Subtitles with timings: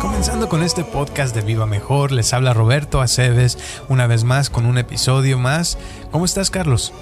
[0.00, 4.64] Comenzando con este podcast de Viva Mejor, les habla Roberto Aceves una vez más con
[4.64, 5.76] un episodio más.
[6.10, 6.94] ¿Cómo estás, Carlos?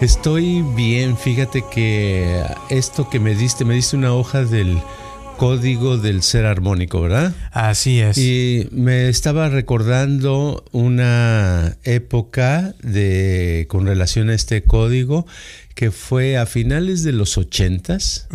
[0.00, 4.82] Estoy bien, fíjate que esto que me diste, me diste una hoja del
[5.36, 7.32] código del ser armónico, ¿verdad?
[7.52, 8.18] Así es.
[8.18, 15.26] Y me estaba recordando una época de con relación a este código
[15.80, 18.28] que fue a finales de los ochentas.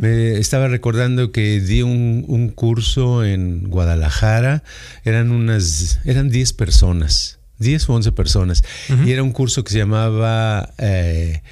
[0.00, 4.62] Me estaba recordando que di un, curso en Guadalajara.
[5.04, 8.62] Eran unas, eran 10 personas, 10 o 11 personas.
[9.04, 11.42] Y era un curso que se llamaba eh,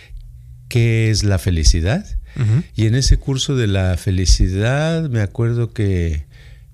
[0.69, 2.07] ¿Qué es la felicidad?
[2.77, 6.27] Y en ese curso de la felicidad me acuerdo que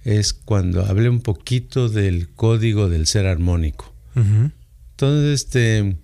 [0.04, 3.94] es cuando hablé un poquito del código del ser armónico.
[4.14, 5.96] Entonces, este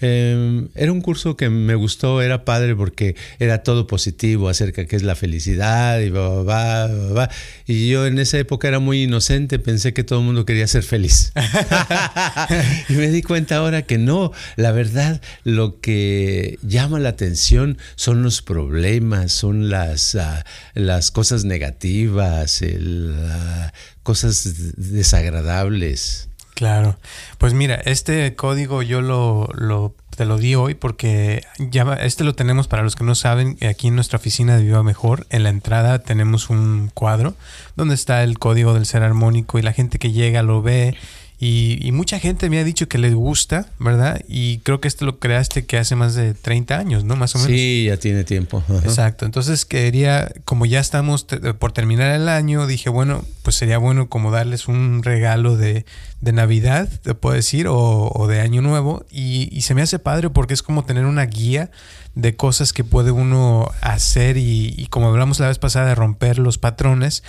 [0.00, 4.88] Em, era un curso que me gustó, era padre porque era todo positivo acerca de
[4.88, 7.30] qué es la felicidad y va, va, va,
[7.66, 10.82] Y yo en esa época era muy inocente, pensé que todo el mundo quería ser
[10.82, 11.32] feliz.
[12.88, 18.22] y me di cuenta ahora que no, la verdad, lo que llama la atención son
[18.22, 26.29] los problemas, son las, ah, las cosas negativas, las ah, cosas desagradables.
[26.60, 26.98] Claro.
[27.38, 32.34] Pues mira, este código yo lo, lo, te lo di hoy porque ya este lo
[32.34, 35.48] tenemos para los que no saben, aquí en nuestra oficina de Viva Mejor, en la
[35.48, 37.32] entrada tenemos un cuadro
[37.76, 40.98] donde está el código del ser armónico y la gente que llega lo ve
[41.42, 44.20] y, mucha gente me ha dicho que les gusta, ¿verdad?
[44.28, 47.16] Y creo que este lo creaste que hace más de 30 años, ¿no?
[47.16, 47.50] Más o menos.
[47.50, 48.62] Sí, ya tiene tiempo.
[48.84, 49.24] Exacto.
[49.24, 51.26] Entonces quería, como ya estamos
[51.58, 55.86] por terminar el año, dije, bueno, pues sería bueno como darles un regalo de,
[56.20, 59.06] de Navidad, te puedo decir, o, de Año Nuevo.
[59.10, 61.70] Y, y, se me hace padre porque es como tener una guía
[62.14, 66.38] de cosas que puede uno hacer y, y como hablamos la vez pasada de romper
[66.38, 67.22] los patrones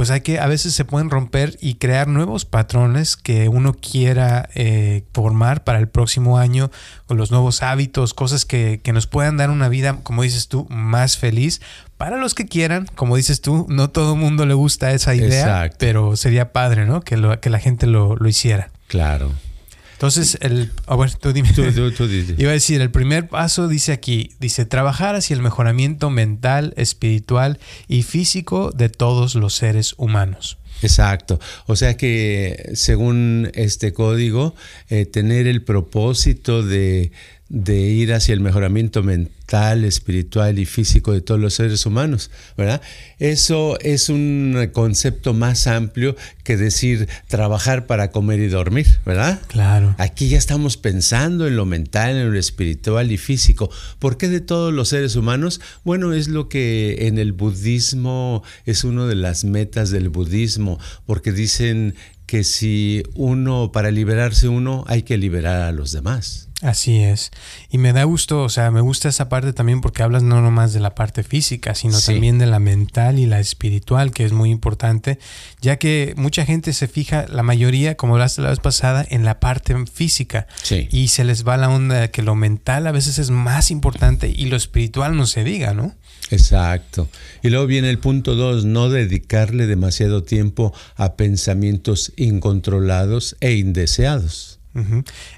[0.00, 4.48] pues hay que, a veces se pueden romper y crear nuevos patrones que uno quiera
[4.54, 6.70] eh, formar para el próximo año,
[7.04, 10.66] con los nuevos hábitos, cosas que, que nos puedan dar una vida, como dices tú,
[10.70, 11.60] más feliz.
[11.98, 15.68] Para los que quieran, como dices tú, no todo el mundo le gusta esa idea,
[15.76, 17.02] pero sería padre, ¿no?
[17.02, 18.70] Que, lo, que la gente lo, lo hiciera.
[18.86, 19.30] Claro.
[20.00, 21.50] Entonces, el, oh, bueno, tú dime.
[22.38, 27.58] Iba a decir, el primer paso dice aquí, dice, trabajar hacia el mejoramiento mental, espiritual
[27.86, 30.56] y físico de todos los seres humanos.
[30.80, 31.38] Exacto.
[31.66, 34.54] O sea que según este código,
[34.88, 37.12] eh, tener el propósito de,
[37.50, 42.80] de ir hacia el mejoramiento mental, espiritual y físico de todos los seres humanos, ¿verdad?
[43.18, 49.40] Eso es un concepto más amplio que decir trabajar para comer y dormir, ¿verdad?
[49.48, 49.96] Claro.
[49.98, 53.68] Aquí ya estamos pensando en lo mental, en lo espiritual y físico.
[53.98, 55.60] ¿Por qué de todos los seres humanos?
[55.82, 61.32] Bueno, es lo que en el budismo es una de las metas del budismo, porque
[61.32, 61.96] dicen
[62.26, 66.49] que si uno, para liberarse uno, hay que liberar a los demás.
[66.62, 67.30] Así es.
[67.70, 70.74] Y me da gusto, o sea, me gusta esa parte también porque hablas no nomás
[70.74, 74.50] de la parte física, sino también de la mental y la espiritual, que es muy
[74.50, 75.18] importante,
[75.62, 79.40] ya que mucha gente se fija, la mayoría, como hablaste la vez pasada, en la
[79.40, 80.46] parte física.
[80.90, 84.28] Y se les va la onda de que lo mental a veces es más importante
[84.28, 85.94] y lo espiritual no se diga, ¿no?
[86.30, 87.08] Exacto.
[87.42, 94.49] Y luego viene el punto dos, no dedicarle demasiado tiempo a pensamientos incontrolados e indeseados.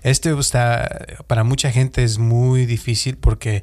[0.03, 3.63] Este está, para mucha gente es muy difícil porque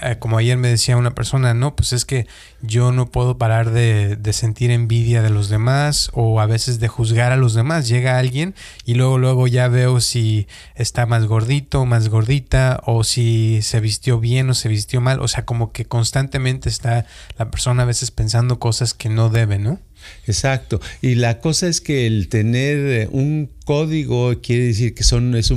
[0.00, 2.26] eh, como ayer me decía una persona, no, pues es que
[2.62, 7.30] yo no puedo parar de, sentir envidia de los demás o a veces de juzgar
[7.30, 7.88] a los demás.
[7.88, 8.54] Llega alguien
[8.86, 14.18] y luego, luego ya veo si está más gordito, más gordita o si se vistió
[14.18, 15.20] bien o se vistió mal.
[15.20, 17.04] O sea, como que constantemente está
[17.36, 19.78] la persona a veces pensando cosas que no debe, ¿no?
[20.26, 20.80] Exacto.
[21.00, 25.52] Y la cosa es que el tener eh, un código quiere decir que son, es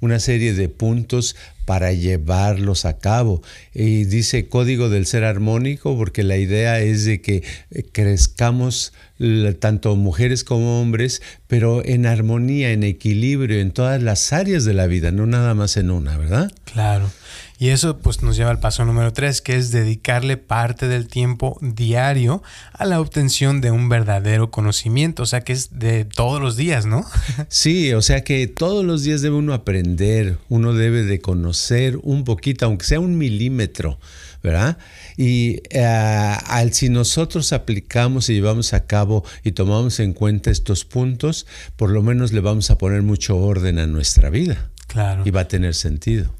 [0.00, 3.42] una serie de puntos para llevarlos a cabo.
[3.74, 8.92] Y dice código del ser armónico porque la idea es de que eh, crezcamos
[9.58, 14.86] tanto mujeres como hombres pero en armonía, en equilibrio, en todas las áreas de la
[14.86, 16.50] vida, no nada más en una, ¿verdad?
[16.64, 17.10] Claro.
[17.58, 21.56] Y eso pues nos lleva al paso número tres, que es dedicarle parte del tiempo
[21.62, 22.42] diario
[22.72, 26.84] a la obtención de un verdadero conocimiento, o sea que es de todos los días,
[26.84, 27.04] ¿no?
[27.48, 32.24] Sí, o sea que todos los días debe uno aprender, uno debe de conocer un
[32.24, 33.98] poquito, aunque sea un milímetro,
[34.46, 34.78] ¿verdad?
[35.16, 40.84] Y eh, al, si nosotros aplicamos y llevamos a cabo y tomamos en cuenta estos
[40.84, 44.70] puntos, por lo menos le vamos a poner mucho orden a nuestra vida.
[44.86, 45.22] Claro.
[45.24, 46.32] Y va a tener sentido.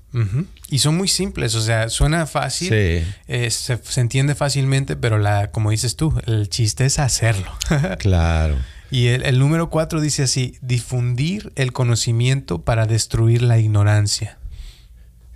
[0.71, 3.05] Y son muy simples, o sea, suena fácil, eh,
[3.51, 7.53] se, entiende fácilmente, pero la, como dices tú, el chiste es hacerlo.
[7.99, 8.57] claro.
[8.91, 14.39] Y el, número cuatro dice así, difundir el conocimiento para destruir la ignorancia.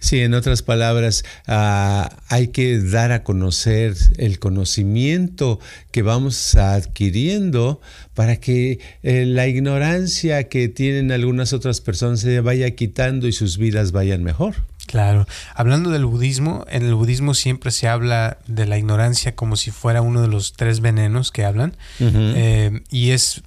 [0.01, 5.61] Sí, en otras palabras, ah, hay que dar a conocer el conocimiento
[5.93, 7.81] que vamos adquiriendo
[8.15, 13.59] para que eh, la ignorancia que tienen algunas otras personas se vaya quitando y sus
[13.59, 14.57] vidas vayan mejor.
[14.87, 15.27] Claro.
[15.55, 20.03] Hablando del budismo, en el budismo siempre se habla de la ignorancia como si fuera
[20.03, 21.77] uno de los tres venenos que hablan.
[22.01, 23.43] Eh, y es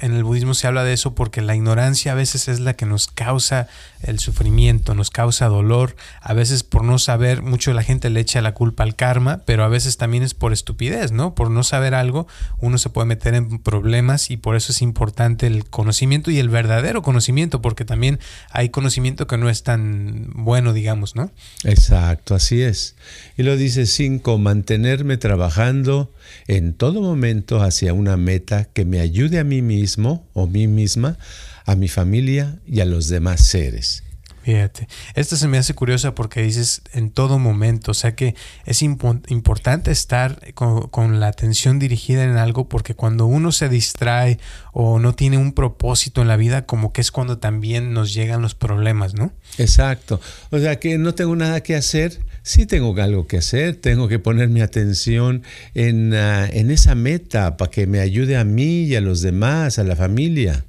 [0.00, 2.86] en el budismo se habla de eso porque la ignorancia a veces es la que
[2.86, 3.68] nos causa
[4.02, 5.96] el sufrimiento, nos causa dolor.
[6.20, 9.64] A veces por no saber, mucho la gente le echa la culpa al karma, pero
[9.64, 11.34] a veces también es por estupidez, ¿no?
[11.34, 12.26] Por no saber algo,
[12.58, 16.48] uno se puede meter en problemas y por eso es importante el conocimiento y el
[16.48, 18.18] verdadero conocimiento, porque también
[18.50, 21.30] hay conocimiento que no es tan bueno, digamos, ¿no?
[21.64, 22.96] Exacto, así es.
[23.36, 26.12] Y lo dice cinco, mantenerme trabajando
[26.46, 31.18] en todo momento hacia una meta que me ayude a mí mismo o mí misma,
[31.64, 34.05] a mi familia y a los demás seres.
[34.46, 38.80] Fíjate, esta se me hace curiosa porque dices en todo momento, o sea que es
[38.80, 44.38] importante estar con, la atención dirigida en algo porque cuando uno se distrae
[44.72, 48.40] o no tiene un propósito en la vida, como que es cuando también nos llegan
[48.40, 49.32] los problemas, ¿no?
[49.58, 50.20] Exacto,
[50.50, 54.20] o sea que no tengo nada que hacer, sí tengo algo que hacer, tengo que
[54.20, 55.42] poner mi atención
[55.74, 59.82] en, ah, esa meta para que me ayude a mí y a los demás, a
[59.82, 60.64] la familia.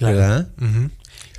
[0.00, 0.48] ¿Verdad?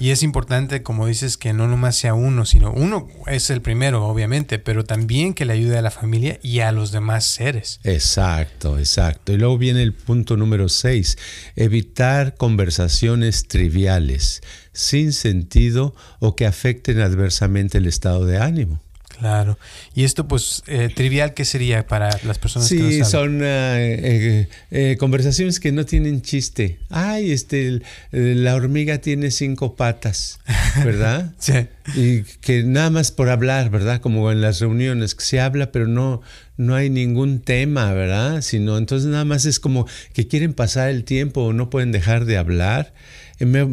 [0.01, 4.03] Y es importante, como dices, que no nomás sea uno, sino uno es el primero,
[4.07, 7.80] obviamente, pero también que le ayude a la familia y a los demás seres.
[7.83, 9.31] Exacto, exacto.
[9.31, 11.19] Y luego viene el punto número seis,
[11.56, 14.42] evitar conversaciones triviales,
[14.74, 18.81] sin sentido o que afecten adversamente el estado de ánimo.
[19.21, 19.59] Claro.
[19.94, 23.06] Y esto, pues, eh, trivial, ¿qué sería para las personas que no saben?
[23.06, 26.79] son eh, eh, conversaciones que no tienen chiste.
[26.89, 30.39] Ay, este, la hormiga tiene cinco patas,
[30.83, 31.35] ¿verdad?
[31.38, 31.53] sí.
[31.95, 34.01] Y que nada más por hablar, ¿verdad?
[34.01, 36.24] Como en las reuniones, que se habla, pero no,
[36.57, 38.41] no hay ningún tema, ¿verdad?
[38.41, 42.25] Sino, entonces nada más es como que quieren pasar el tiempo o no pueden dejar
[42.25, 42.91] de hablar.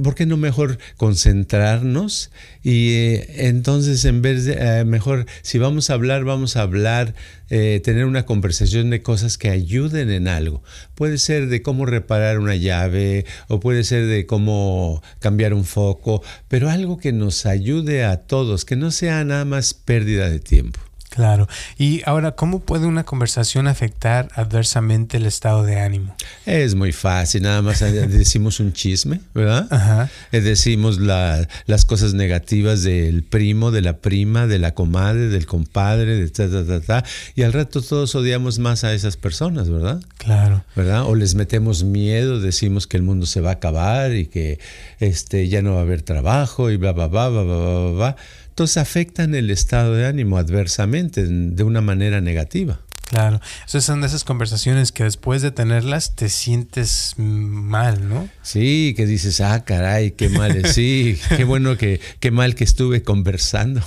[0.03, 2.31] ¿Por qué no mejor concentrarnos?
[2.63, 7.15] Y eh, entonces, en vez de, eh, mejor, si vamos a hablar, vamos a hablar,
[7.51, 10.63] eh, tener una conversación de cosas que ayuden en algo.
[10.95, 16.23] Puede ser de cómo reparar una llave o puede ser de cómo cambiar un foco,
[16.49, 20.88] pero algo que nos ayude a todos, que no sea nada más pérdida de tiempo.
[21.09, 21.49] Claro.
[21.79, 26.15] Y ahora, ¿cómo puede una conversación afectar adversamente el estado de ánimo?
[26.45, 29.67] Es muy fácil, nada más decimos un chisme, ¿verdad?
[29.71, 30.11] Ajá.
[30.33, 36.17] Eh, decimos las cosas negativas del primo, de la prima, de la comadre, del compadre,
[36.17, 40.01] de ta, ta, ta, ta, y al rato todos odiamos más a esas personas, ¿verdad?
[40.19, 40.65] Claro.
[40.77, 41.05] ¿Verdad?
[41.05, 44.59] O les metemos miedo, decimos que el mundo se va a acabar y que
[45.01, 48.17] este, ya no va a haber trabajo y bla, bla, bla, bla, bla, bla, bla
[48.59, 52.81] entonces afectan el estado de ánimo adversamente, de una manera negativa.
[53.03, 58.29] Claro, esas son de esas conversaciones que después de tenerlas te sientes mal, ¿no?
[58.43, 63.05] Sí, que dices, ah, caray, qué mal, sí, qué bueno que, qué mal que estuve
[63.05, 63.81] conversando.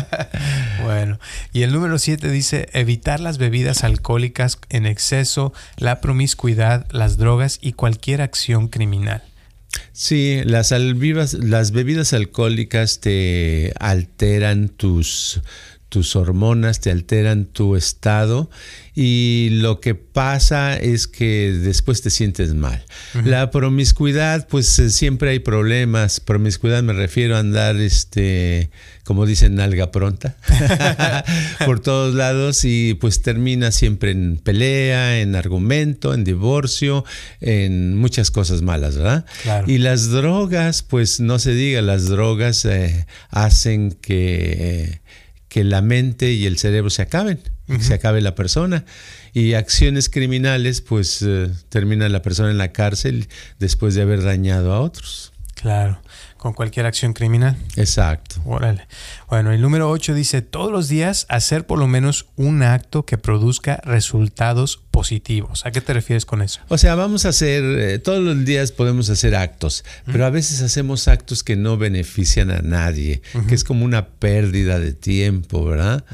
[0.84, 1.18] bueno,
[1.52, 7.58] y el número siete dice, evitar las bebidas alcohólicas en exceso, la promiscuidad, las drogas
[7.60, 9.24] y cualquier acción criminal.
[10.00, 15.40] Sí, las, las bebidas alcohólicas te alteran tus,
[15.88, 18.50] tus hormonas, te alteran tu estado
[18.94, 22.84] y lo que pasa es que después te sientes mal.
[23.24, 26.18] La promiscuidad, pues eh, siempre hay problemas.
[26.18, 28.70] Promiscuidad me refiero a andar, este,
[29.04, 30.36] como dicen, nalga pronta
[31.64, 37.04] por todos lados y pues termina siempre en pelea, en argumento, en divorcio,
[37.40, 39.24] en muchas cosas malas, ¿verdad?
[39.68, 45.00] Y las drogas, pues no se diga, las drogas eh, hacen que
[45.48, 48.84] que la mente y el cerebro se acaben, que se acabe la persona.
[49.32, 53.28] Y acciones criminales, pues eh, termina la persona en la cárcel
[53.58, 55.32] después de haber dañado a otros.
[55.54, 56.00] Claro
[56.38, 57.56] con cualquier acción criminal.
[57.76, 58.36] Exacto.
[58.46, 58.86] Órale.
[59.28, 63.18] Bueno, el número 8 dice, todos los días hacer por lo menos un acto que
[63.18, 65.66] produzca resultados positivos.
[65.66, 66.60] ¿A qué te refieres con eso?
[66.68, 70.62] O sea, vamos a hacer, eh, todos los días podemos hacer actos, pero a veces
[70.62, 76.04] hacemos actos que no benefician a nadie, que es como una pérdida de tiempo, ¿verdad?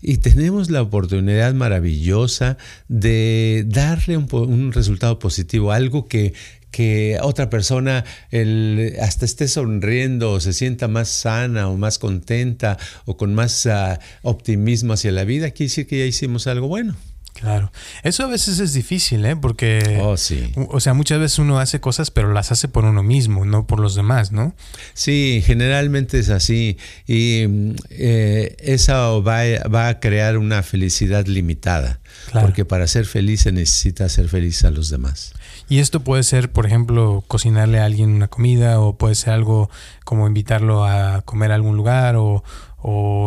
[0.00, 2.56] Y tenemos la oportunidad maravillosa
[2.88, 6.34] de darle un, un resultado positivo, algo que
[6.70, 12.78] que otra persona el, hasta esté sonriendo o se sienta más sana o más contenta
[13.04, 16.96] o con más ah, optimismo hacia la vida, quiere decir que ya hicimos algo bueno.
[17.40, 17.72] Claro.
[18.02, 19.34] Eso a veces es difícil, ¿eh?
[19.34, 19.98] Porque.
[20.02, 20.52] Oh, sí.
[20.68, 23.80] O sea, muchas veces uno hace cosas, pero las hace por uno mismo, no por
[23.80, 24.54] los demás, ¿no?
[24.92, 26.76] Sí, generalmente es así.
[27.06, 29.42] Y eh, eso va,
[29.74, 32.00] va, a crear una felicidad limitada.
[32.32, 35.32] Porque para ser feliz se necesita hacer feliz a los demás.
[35.70, 39.70] Y esto puede ser, por ejemplo, cocinarle a alguien una comida, o puede ser algo
[40.04, 42.42] como invitarlo a comer a algún lugar, o,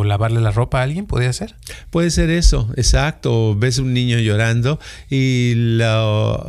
[0.06, 1.56] lavarle la ropa a alguien, ¿podría ser?
[1.90, 3.56] Puede ser eso, exacto.
[3.56, 4.78] Ves un niño llorando
[5.10, 6.46] y lo,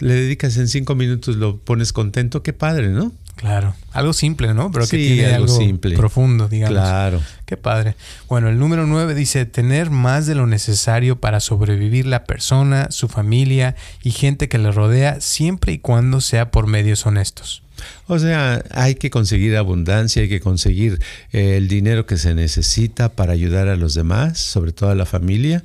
[0.00, 3.10] le dedicas en cinco minutos, lo pones contento, qué padre, ¿no?
[3.40, 4.70] Claro, algo simple, ¿no?
[4.70, 5.96] Pero que tiene algo, simple.
[5.96, 6.78] profundo, digamos.
[6.78, 7.22] Claro.
[7.46, 7.96] Qué padre.
[8.28, 13.08] Bueno, el número nueve dice tener más de lo necesario para sobrevivir la persona, su
[13.08, 17.62] familia y gente que le rodea siempre y cuando sea por medios honestos.
[18.08, 21.00] O sea, hay que conseguir abundancia, hay que conseguir
[21.32, 25.06] eh, el dinero que se necesita para ayudar a los demás, sobre todo a la
[25.06, 25.64] familia,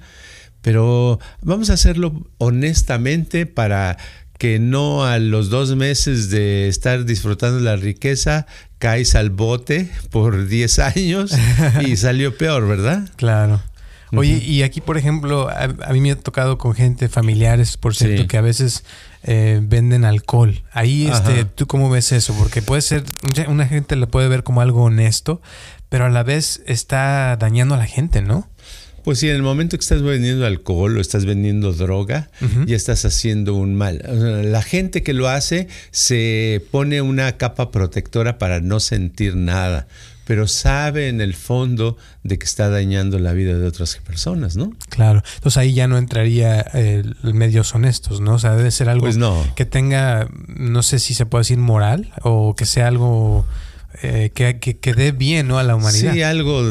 [0.62, 3.98] pero vamos a hacerlo honestamente para
[4.38, 8.46] que no a los dos meses de estar disfrutando la riqueza
[8.80, 11.32] caes al bote por 10 años
[11.86, 13.10] y salió peor, ¿verdad?
[13.15, 13.62] Claro.
[14.18, 18.27] Oye, y aquí, por ejemplo, a, mí me ha tocado con gente, familiares, por cierto,
[18.27, 18.86] que a veces
[19.24, 20.63] eh, venden alcohol.
[20.72, 22.34] Ahí, este, ¿tú cómo ves eso?
[22.38, 23.04] Porque puede ser,
[23.48, 25.42] una gente lo puede ver como algo honesto,
[25.89, 28.48] pero a la vez está dañando a la gente, ¿no?
[29.05, 32.29] Pues sí, en el momento que estás vendiendo alcohol o estás vendiendo droga,
[32.65, 34.01] ya estás haciendo un mal.
[34.51, 39.88] La gente que lo hace se pone una capa protectora para no sentir nada
[40.25, 44.74] pero sabe en el fondo de que está dañando la vida de otras personas, ¿no?
[44.89, 45.21] Claro.
[45.35, 48.33] Entonces ahí ya no entraría eh, medios honestos, ¿no?
[48.33, 49.19] O sea, debe ser algo pues
[49.55, 53.45] que tenga, no sé si se puede decir moral o que sea algo
[54.01, 55.57] eh, que, que, dé bien ¿no?
[55.57, 56.13] a la humanidad.
[56.13, 56.62] Sí, algo,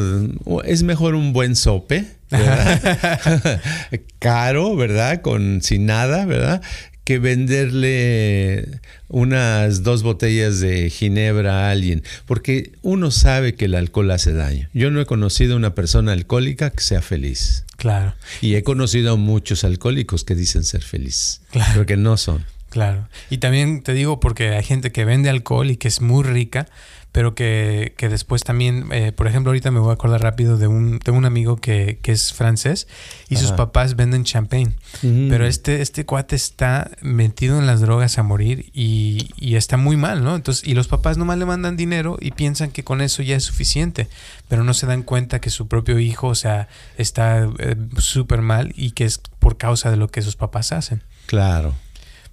[0.63, 2.05] es mejor un buen sope,
[4.19, 5.21] caro, ¿verdad?
[5.21, 6.61] Con, sin nada, ¿verdad?
[7.05, 14.09] que venderle unas dos botellas de ginebra a alguien, porque uno sabe que el alcohol
[14.09, 14.69] hace daño.
[14.73, 17.63] Yo no he conocido a una persona alcohólica que sea feliz.
[17.77, 18.15] Claro.
[18.41, 21.71] Y he conocido a muchos alcohólicos que dicen ser feliz, claro.
[21.73, 22.43] pero que no son.
[22.69, 23.07] Claro.
[23.29, 26.67] Y también te digo porque hay gente que vende alcohol y que es muy rica,
[27.15, 30.67] pero que, que después también, eh, por ejemplo, ahorita me voy a acordar rápido de
[30.67, 32.89] un, de un amigo que, que es francés
[33.29, 38.23] y sus papás venden champagne, pero este, este cuate está metido en las drogas a
[38.23, 40.35] morir y, y, está muy mal, ¿no?
[40.35, 43.45] Entonces, y los papás nomás le mandan dinero y piensan que con eso ya es
[43.45, 44.09] suficiente,
[44.49, 46.67] pero no se dan cuenta que su propio hijo, o sea,
[46.97, 51.01] está eh, súper mal y que es por causa de lo que sus papás hacen.
[51.27, 51.75] Claro.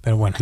[0.03, 0.35] Pero bueno,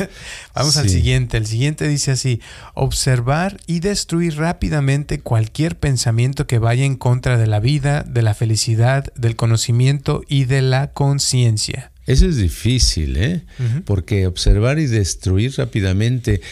[0.54, 1.36] vamos al siguiente.
[1.36, 2.40] El siguiente dice así,
[2.72, 8.32] observar y destruir rápidamente cualquier pensamiento que vaya en contra de la vida, de la
[8.32, 11.92] felicidad, del conocimiento y de la conciencia.
[12.12, 13.40] Eso es difícil, ¿eh?
[13.86, 16.42] Porque observar y destruir rápidamente,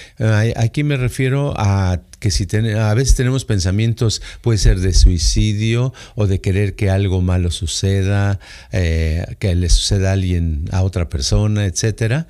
[0.57, 2.47] aquí me refiero a que si
[2.79, 8.41] a veces tenemos pensamientos, puede ser de suicidio o de querer que algo malo suceda,
[8.73, 12.27] eh, que le suceda a alguien, a otra persona, etcétera.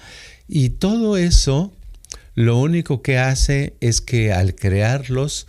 [0.48, 1.72] Y todo eso,
[2.34, 5.46] lo único que hace es que al crearlos,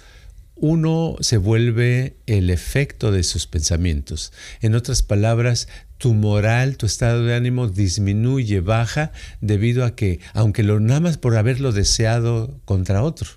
[0.55, 4.31] uno se vuelve el efecto de sus pensamientos.
[4.61, 5.67] En otras palabras,
[6.01, 11.19] tu moral, tu estado de ánimo disminuye, baja, debido a que, aunque lo nada más
[11.19, 13.29] por haberlo deseado contra otro.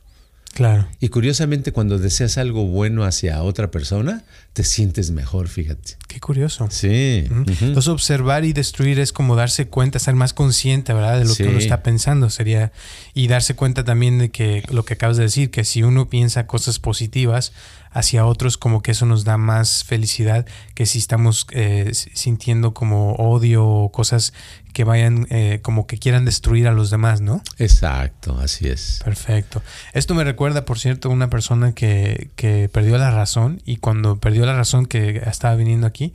[0.54, 0.88] Claro.
[0.98, 4.22] Y curiosamente, cuando deseas algo bueno hacia otra persona,
[4.54, 5.96] te sientes mejor, fíjate.
[6.06, 6.68] Qué curioso.
[6.70, 7.26] Sí.
[7.28, 11.18] Entonces, observar y destruir es como darse cuenta, ser más consciente, ¿verdad?
[11.18, 12.30] De lo que uno está pensando.
[12.30, 12.72] Sería.
[13.12, 16.46] Y darse cuenta también de que lo que acabas de decir, que si uno piensa
[16.46, 17.52] cosas positivas,
[17.94, 23.14] hacia otros, como que eso nos da más felicidad que si estamos eh, sintiendo como
[23.14, 24.34] odio o cosas
[24.74, 27.42] que vayan, eh, como que quieran destruir a los demás, ¿no?
[27.58, 29.00] Exacto, así es.
[29.02, 29.62] Perfecto.
[29.94, 34.18] Esto me recuerda, por cierto, a una persona que, que, perdió la razón y cuando
[34.18, 36.12] perdió la razón que estaba viniendo aquí,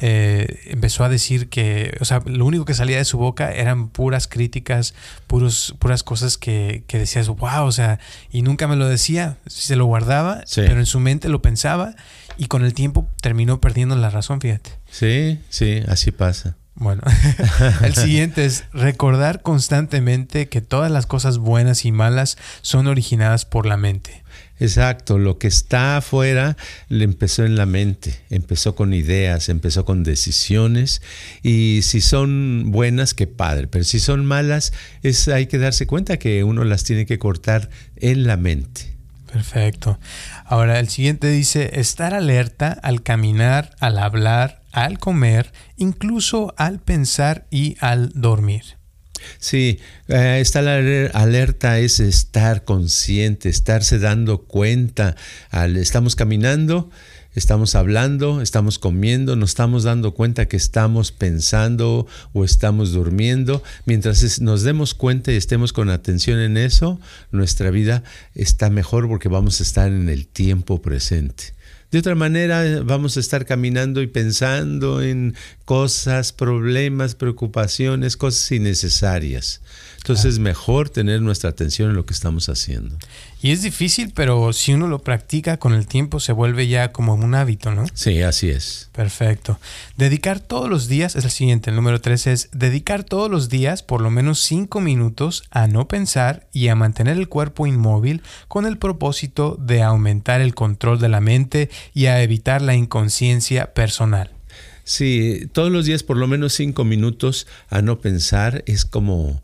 [0.00, 3.88] eh, empezó a decir que, o sea, lo único que salía de su boca eran
[3.88, 4.94] puras críticas,
[5.26, 8.00] puros, puras cosas que, que decías, wow, o sea,
[8.30, 11.94] y nunca me lo decía, se lo guardaba, pero en su mente lo pensaba
[12.36, 14.70] y con el tiempo terminó perdiendo la razón, fíjate.
[14.90, 16.56] Sí, sí, así pasa.
[16.80, 17.02] Bueno,
[17.82, 23.66] el siguiente es recordar constantemente que todas las cosas buenas y malas son originadas por
[23.66, 24.24] la mente.
[24.58, 26.56] Exacto, lo que está afuera
[26.88, 31.02] le empezó en la mente, empezó con ideas, empezó con decisiones
[31.42, 34.72] y si son buenas, qué padre, pero si son malas,
[35.02, 38.89] es, hay que darse cuenta que uno las tiene que cortar en la mente.
[39.32, 39.98] Perfecto.
[40.44, 47.46] Ahora el siguiente dice, estar alerta al caminar, al hablar, al comer, incluso al pensar
[47.50, 48.80] y al dormir.
[49.38, 55.14] Sí, eh, estar alerta es estar consciente, estarse dando cuenta.
[55.50, 56.90] Al, estamos caminando,
[57.40, 63.62] estamos hablando, estamos comiendo, nos estamos dando cuenta que estamos pensando o estamos durmiendo.
[63.86, 67.00] Mientras nos demos cuenta y estemos con atención en eso,
[67.32, 68.04] nuestra vida
[68.34, 71.54] está mejor porque vamos a estar en el tiempo presente.
[71.90, 79.60] De otra manera, vamos a estar caminando y pensando en cosas, problemas, preocupaciones, cosas innecesarias.
[80.00, 82.96] Entonces es mejor tener nuestra atención en lo que estamos haciendo.
[83.42, 87.14] Y es difícil, pero si uno lo practica con el tiempo se vuelve ya como
[87.14, 87.84] un hábito, ¿no?
[87.92, 88.88] Sí, así es.
[88.92, 89.58] Perfecto.
[89.98, 91.68] Dedicar todos los días es el siguiente.
[91.68, 95.86] El número tres es dedicar todos los días por lo menos cinco minutos a no
[95.86, 101.10] pensar y a mantener el cuerpo inmóvil con el propósito de aumentar el control de
[101.10, 104.30] la mente y a evitar la inconsciencia personal.
[104.84, 109.42] Sí, todos los días por lo menos cinco minutos a no pensar es como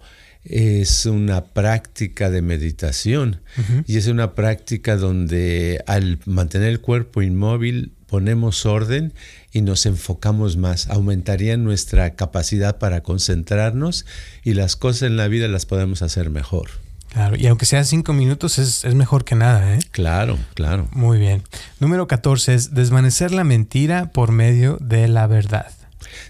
[0.48, 3.40] es una práctica de meditación
[3.86, 9.12] y es una práctica donde al mantener el cuerpo inmóvil ponemos orden
[9.52, 14.06] y nos enfocamos más, aumentaría nuestra capacidad para concentrarnos
[14.44, 16.70] y las cosas en la vida las podemos hacer mejor.
[17.12, 19.78] Claro, y aunque sea cinco minutos es, es, mejor que nada, ¿eh?
[19.90, 20.88] Claro, claro.
[20.92, 21.42] Muy bien.
[21.80, 25.72] Número 14 es desvanecer la mentira por medio de la verdad.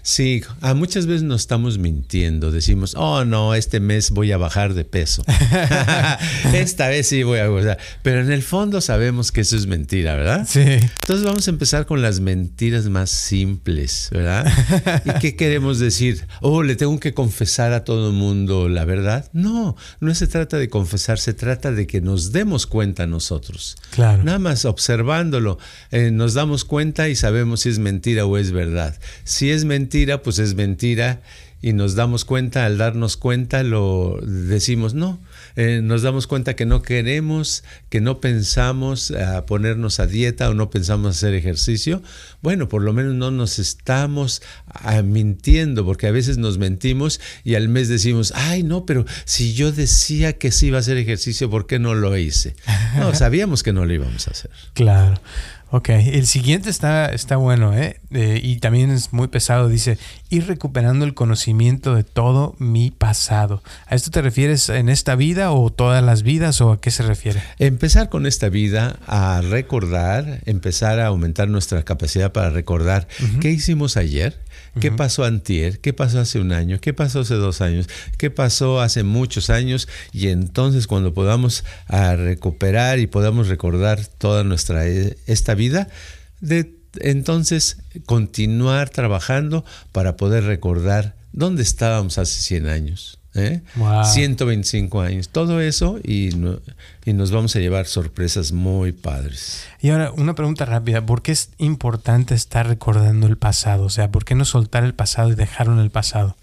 [0.07, 2.49] Sí, a muchas veces nos estamos mintiendo.
[2.49, 5.21] Decimos, oh no, este mes voy a bajar de peso.
[6.53, 7.77] Esta vez sí voy a gozar.
[8.03, 10.47] Pero en el fondo sabemos que eso es mentira, ¿verdad?
[10.49, 10.61] Sí.
[10.61, 14.49] Entonces vamos a empezar con las mentiras más simples, ¿verdad?
[15.03, 16.25] ¿Y qué queremos decir?
[16.39, 19.29] Oh, le tengo que confesar a todo el mundo la verdad.
[19.33, 23.75] No, no se trata de confesar, se trata de que nos demos cuenta nosotros.
[23.89, 24.23] Claro.
[24.23, 25.59] Nada más observándolo,
[25.91, 28.97] eh, nos damos cuenta y sabemos si es mentira o es verdad.
[29.25, 31.21] Si es mentira, pues es mentira
[31.59, 35.19] y nos damos cuenta, al darnos cuenta lo decimos, no,
[35.55, 40.53] eh, nos damos cuenta que no queremos, que no pensamos a ponernos a dieta o
[40.53, 42.03] no pensamos hacer ejercicio,
[42.43, 47.55] bueno, por lo menos no nos estamos ah, mintiendo, porque a veces nos mentimos y
[47.55, 51.49] al mes decimos, ay, no, pero si yo decía que sí iba a hacer ejercicio,
[51.49, 52.55] ¿por qué no lo hice?
[52.97, 54.51] No, sabíamos que no lo íbamos a hacer.
[54.73, 55.19] Claro.
[55.69, 57.99] Ok, el siguiente está, está bueno, ¿eh?
[58.11, 58.39] ¿eh?
[58.41, 59.67] Y también es muy pesado.
[59.67, 59.97] Dice,
[60.29, 63.61] ir recuperando el conocimiento de todo mi pasado.
[63.85, 67.03] ¿A esto te refieres en esta vida o todas las vidas o a qué se
[67.03, 67.43] refiere?
[67.59, 73.09] Empezar con esta vida a recordar, empezar a aumentar nuestra capacidad para recordar
[73.41, 74.39] qué hicimos ayer,
[74.79, 75.79] ¿Qué pasó antier?
[75.79, 76.79] ¿Qué pasó hace un año?
[76.79, 77.87] ¿Qué pasó hace dos años?
[78.17, 79.87] ¿Qué pasó hace muchos años?
[80.11, 85.89] Y entonces cuando podamos a recuperar y podamos recordar toda nuestra eh, esta vida,
[86.39, 93.19] de, entonces continuar trabajando para poder recordar dónde estábamos hace 100 años.
[94.03, 95.07] 125 ¿eh?
[95.07, 96.29] años, todo eso y,
[97.05, 99.63] y, nos vamos a llevar sorpresas muy padres.
[99.81, 103.83] Y ahora, una pregunta rápida, ¿por qué es importante estar recordando el pasado?
[103.85, 106.35] O sea, ¿por qué no soltar el pasado y dejarlo en el pasado?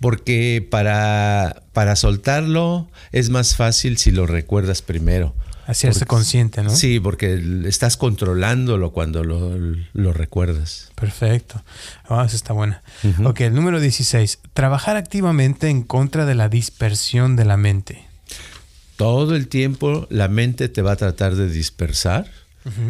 [0.00, 5.34] Porque para, para soltarlo es más fácil si lo recuerdas primero.
[5.68, 6.70] Hacerse consciente, ¿no?
[6.70, 10.90] Sí, porque estás controlándolo cuando lo, recuerdas.
[10.94, 11.62] Perfecto.
[12.08, 12.82] Oh, eso está buena.
[13.22, 14.38] Ok, el número 16.
[14.54, 18.06] Trabajar activamente en contra de la dispersión de la mente.
[18.96, 22.30] Todo el tiempo la mente te va a tratar de dispersar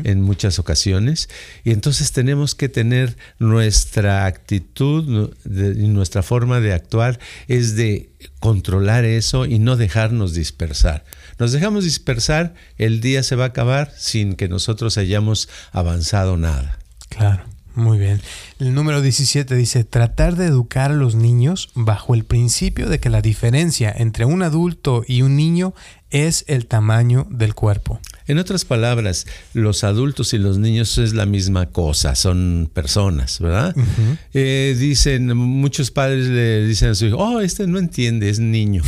[0.04, 1.28] en muchas ocasiones.
[1.64, 9.04] Y entonces tenemos que tener nuestra actitud y nuestra forma de actuar es de controlar
[9.04, 11.04] eso y no dejarnos dispersar.
[11.38, 16.78] Nos dejamos dispersar, el día se va a acabar sin que nosotros hayamos avanzado nada.
[17.08, 17.44] Claro.
[17.78, 18.20] Muy bien.
[18.58, 23.08] El número 17 dice, tratar de educar a los niños bajo el principio de que
[23.08, 25.74] la diferencia entre un adulto y un niño
[26.10, 28.00] es el tamaño del cuerpo.
[28.28, 33.74] En otras palabras, los adultos y los niños es la misma cosa, son personas, ¿verdad?
[34.34, 38.82] Eh, dicen, muchos padres le dicen a su hijo, oh, este no entiende, es niño.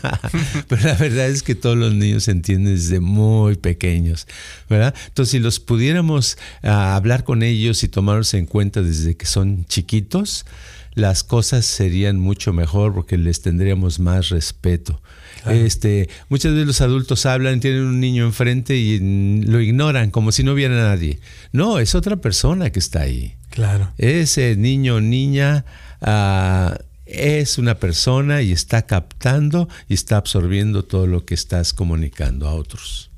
[0.68, 4.26] Pero la verdad es que todos los niños entienden desde muy pequeños,
[4.70, 4.94] ¿verdad?
[5.08, 9.66] Entonces, si los pudiéramos ah, hablar con ellos y tomarlos en cuenta desde que son
[9.66, 10.46] chiquitos,
[10.94, 15.00] las cosas serían mucho mejor porque les tendríamos más respeto.
[15.46, 20.44] Este, muchas veces los adultos hablan, tienen un niño enfrente y lo ignoran como si
[20.44, 21.20] no hubiera nadie.
[21.52, 23.36] No, es otra persona que está ahí.
[23.50, 23.92] Claro.
[23.98, 25.64] Ese niño o niña
[26.02, 26.76] ah,
[27.06, 32.54] es una persona y está captando y está absorbiendo todo lo que estás comunicando a
[32.54, 33.10] otros.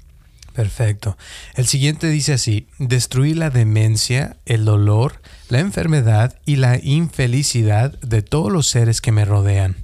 [0.55, 1.17] Perfecto.
[1.55, 8.23] El siguiente dice así, destruir la demencia, el dolor, la enfermedad y la infelicidad de
[8.23, 9.77] todos los seres que me rodean.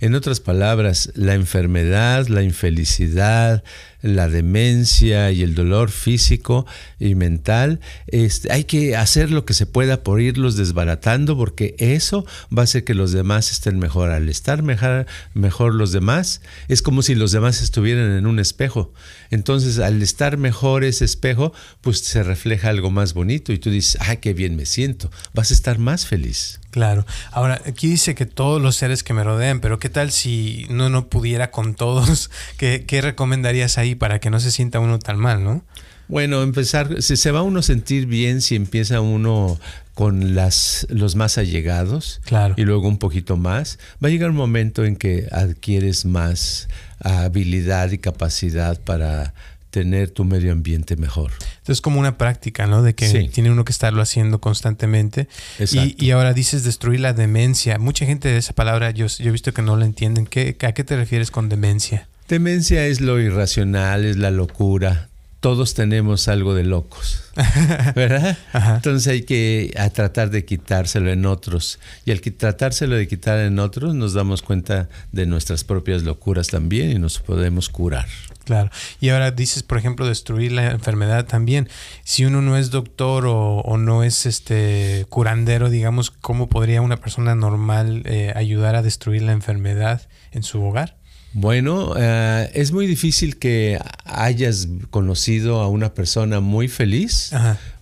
[0.00, 3.64] En otras palabras, la enfermedad, la infelicidad,
[4.00, 6.66] la demencia y el dolor físico
[7.00, 12.24] y mental, este, hay que hacer lo que se pueda por irlos desbaratando porque eso
[12.56, 14.10] va a hacer que los demás estén mejor.
[14.10, 18.92] Al estar mejor, mejor los demás, es como si los demás estuvieran en un espejo.
[19.30, 23.98] Entonces, al estar mejor ese espejo, pues se refleja algo más bonito y tú dices,
[24.00, 26.60] ay, qué bien me siento, vas a estar más feliz.
[26.70, 27.06] Claro.
[27.32, 30.88] Ahora, aquí dice que todos los seres que me rodean, pero ¿qué tal si no,
[30.88, 32.30] no pudiera con todos?
[32.56, 35.64] ¿Qué, qué recomendarías ahí para que no se sienta uno tan mal, no?
[36.08, 39.60] Bueno, empezar, si se va uno a sentir bien si empieza uno
[39.92, 42.54] con las, los más allegados claro.
[42.56, 46.68] y luego un poquito más, va a llegar un momento en que adquieres más
[47.00, 49.34] habilidad y capacidad para
[49.70, 51.32] tener tu medio ambiente mejor.
[51.58, 52.82] Entonces, como una práctica, ¿no?
[52.82, 55.28] De que tiene uno que estarlo haciendo constantemente.
[55.58, 57.78] Y, y, ahora dices destruir la demencia.
[57.78, 60.26] Mucha gente de esa palabra, yo, yo he visto que no la entienden.
[60.26, 62.08] ¿Qué, ¿A qué te refieres con demencia?
[62.28, 65.08] Demencia es lo irracional, es la locura.
[65.40, 67.22] Todos tenemos algo de locos,
[67.94, 68.36] ¿verdad?
[68.52, 71.78] Entonces hay que a tratar de quitárselo en otros.
[72.04, 76.90] Y al tratárselo de quitar en otros, nos damos cuenta de nuestras propias locuras también
[76.90, 78.06] y nos podemos curar.
[78.48, 78.70] Claro.
[78.98, 81.68] Y ahora dices, por ejemplo, destruir la enfermedad también.
[82.02, 87.34] Si uno no es doctor o, no es este curandero, digamos, ¿cómo podría una persona
[87.34, 90.97] normal eh, ayudar a destruir la enfermedad en su hogar?
[91.32, 97.32] Bueno, eh, es muy difícil que hayas conocido a una persona muy feliz,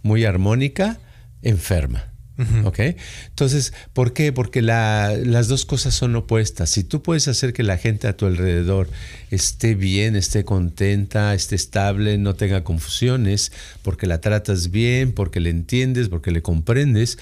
[0.02, 0.98] muy armónica,
[1.42, 2.15] enferma.
[2.64, 2.80] ¿Ok?
[3.28, 4.30] Entonces, ¿por qué?
[4.30, 6.68] Porque las dos cosas son opuestas.
[6.68, 8.88] Si tú puedes hacer que la gente a tu alrededor
[9.30, 15.48] esté bien, esté contenta, esté estable, no tenga confusiones, porque la tratas bien, porque le
[15.48, 17.18] entiendes, porque le comprendes,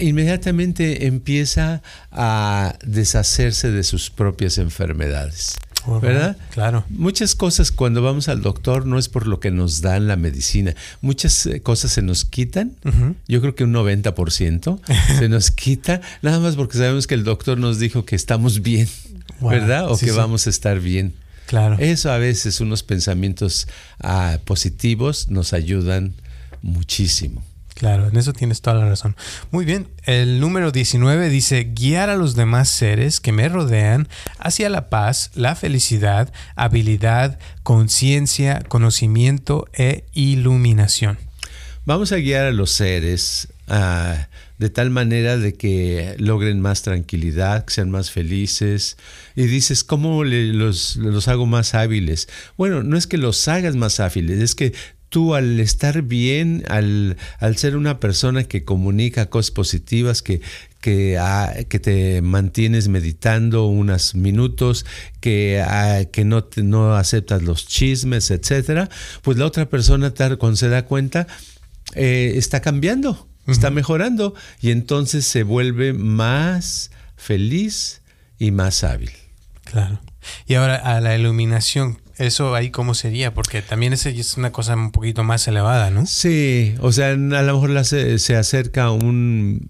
[0.00, 5.56] inmediatamente empieza a deshacerse de sus propias enfermedades.
[6.00, 6.36] ¿Verdad?
[6.50, 6.84] Claro.
[6.88, 10.74] Muchas cosas cuando vamos al doctor no es por lo que nos dan la medicina.
[11.00, 12.72] Muchas eh, cosas se nos quitan.
[13.28, 14.80] Yo creo que un 90%
[15.18, 18.88] se nos quita nada más porque sabemos que el doctor nos dijo que estamos bien,
[19.40, 19.90] ¿verdad?
[19.90, 21.14] O que vamos a estar bien.
[21.46, 21.76] Claro.
[21.78, 23.68] Eso a veces unos pensamientos
[24.00, 26.14] ah, positivos nos ayudan
[26.62, 27.44] muchísimo.
[27.74, 29.16] Claro, en eso tienes toda la razón.
[29.50, 34.08] Muy bien, el número 19 dice, guiar a los demás seres que me rodean
[34.38, 41.18] hacia la paz, la felicidad, habilidad, conciencia, conocimiento e iluminación.
[41.84, 47.64] Vamos a guiar a los seres ah, de tal manera de que logren más tranquilidad,
[47.64, 48.96] que sean más felices.
[49.34, 52.28] Y dices, ¿cómo los, los hago más hábiles?
[52.56, 54.72] Bueno, no es que los hagas más hábiles, es que
[55.14, 57.16] tú al estar bien, al,
[57.54, 60.40] ser una persona que comunica cosas positivas, que,
[60.80, 64.84] que, ah, que te mantienes meditando unos minutos,
[65.20, 68.88] que, ah, que no, no aceptas los chismes, etcétera,
[69.22, 71.28] pues la otra persona, cuando se da cuenta,
[71.94, 78.02] eh, está cambiando, está mejorando y entonces se vuelve más feliz
[78.40, 79.12] y más hábil.
[79.62, 80.00] Claro.
[80.48, 84.74] Y ahora a la iluminación, eso ahí cómo sería, porque también ese es una cosa
[84.74, 86.06] un poquito más elevada, ¿no?
[86.06, 89.66] Sí, o sea, a lo mejor la se, se, acerca un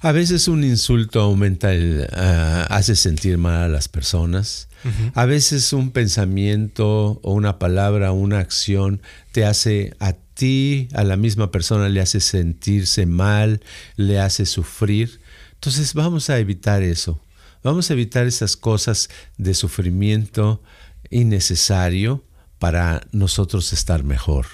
[0.00, 4.68] A veces un insulto aumenta el, ah, hace sentir mal a las personas.
[5.14, 11.04] A veces un pensamiento o una palabra o una acción te hace a ti, a
[11.04, 13.62] la misma persona, le hace sentirse mal,
[13.96, 15.20] le hace sufrir.
[15.54, 17.20] Entonces vamos a evitar eso.
[17.62, 20.62] Vamos a evitar esas cosas de sufrimiento
[21.10, 22.24] innecesario
[22.58, 24.46] para nosotros estar mejor.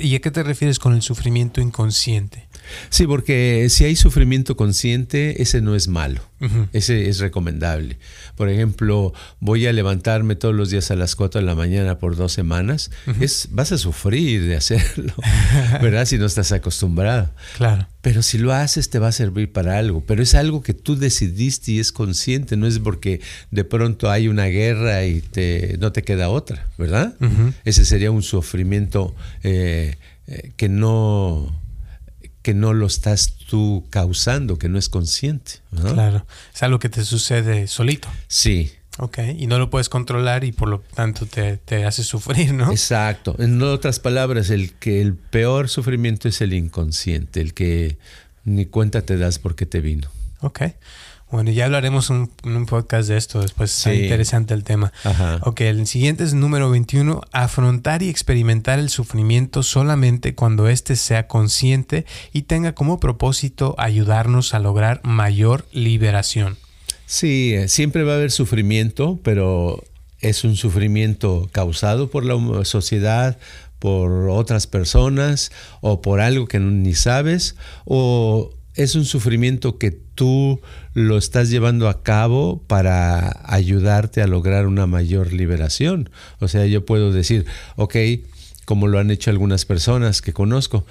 [0.00, 2.48] ¿Y a qué te refieres con el sufrimiento inconsciente?
[2.90, 6.20] Sí, porque si hay sufrimiento consciente, ese no es malo,
[6.72, 7.98] ese es recomendable.
[8.36, 12.16] Por ejemplo, voy a levantarme todos los días a las 4 de la mañana por
[12.16, 15.14] dos semanas, es, vas a sufrir de hacerlo,
[15.82, 16.04] ¿verdad?
[16.06, 17.30] Si no estás acostumbrado.
[17.56, 17.86] Claro.
[18.02, 20.96] Pero si lo haces te va a servir para algo, pero es algo que tú
[20.96, 25.90] decidiste y es consciente, no es porque de pronto hay una guerra y te, no
[25.90, 27.16] te queda otra, ¿verdad?
[27.64, 29.96] Ese sería un sufrimiento eh,
[30.28, 31.52] eh, que no
[32.46, 35.54] que no lo estás tú causando, que no es consciente.
[35.74, 38.06] Claro, es algo que te sucede solito.
[38.28, 38.70] Sí.
[38.98, 42.70] Ok, y no lo puedes controlar y por lo tanto te, te hace sufrir, ¿no?
[42.70, 43.34] Exacto.
[43.40, 47.98] En otras palabras, el que el peor sufrimiento es el inconsciente, el que
[48.44, 50.08] ni cuenta te das porque te vino.
[50.40, 50.60] Ok.
[51.28, 53.76] Bueno, ya hablaremos un, un podcast de esto después.
[53.76, 54.92] Está interesante el tema.
[55.02, 55.40] Ajá.
[55.42, 57.20] Ok, el siguiente es número 21.
[57.32, 64.54] Afrontar y experimentar el sufrimiento solamente cuando éste sea consciente y tenga como propósito ayudarnos
[64.54, 66.56] a lograr mayor liberación.
[67.06, 69.82] Sí, eh, siempre va a haber sufrimiento, pero
[70.20, 73.36] es un sufrimiento causado por la sociedad,
[73.80, 80.60] por otras personas o por algo que ni sabes o es un sufrimiento que tú
[80.94, 86.10] lo estás llevando a cabo para ayudarte a lograr una mayor liberación.
[86.40, 87.96] O sea, yo puedo decir, ok,
[88.64, 90.84] como lo han hecho algunas personas que conozco,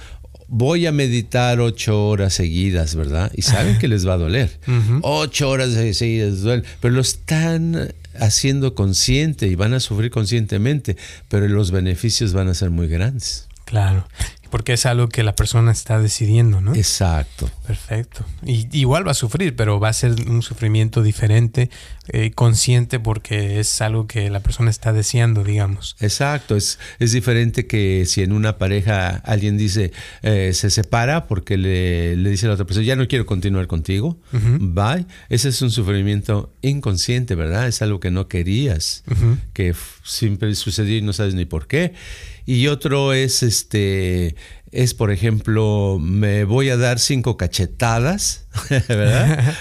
[0.47, 3.31] voy a meditar ocho horas seguidas, ¿verdad?
[3.35, 4.59] Y saben que les va a doler.
[5.01, 10.97] Ocho horas seguidas duelen, pero lo están haciendo consciente y van a sufrir conscientemente,
[11.29, 13.47] pero los beneficios van a ser muy grandes.
[13.65, 14.07] Claro
[14.49, 16.75] porque es algo que la persona está decidiendo, ¿no?
[16.75, 17.49] Exacto.
[17.65, 18.25] Perfecto.
[18.45, 21.69] Y, igual va a sufrir, pero va a ser un sufrimiento diferente,
[22.09, 25.95] eh, consciente, porque es algo que la persona está deseando, digamos.
[25.99, 26.55] Exacto.
[26.55, 32.15] Es, es diferente que si en una pareja alguien dice, eh, se separa porque le,
[32.15, 35.05] dice a la otra persona, ya no quiero continuar contigo, bye.
[35.29, 37.67] Ese es un sufrimiento inconsciente, ¿verdad?
[37.67, 39.03] Es algo que no querías,
[39.53, 41.93] que siempre sucedió y no sabes ni por qué.
[42.45, 44.35] Y otro es este
[44.71, 49.55] es por ejemplo, me voy a dar cinco cachetadas, ¿verdad?